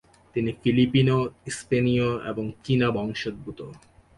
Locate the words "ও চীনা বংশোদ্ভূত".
2.31-3.59